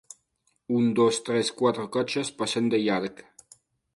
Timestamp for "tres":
1.27-1.51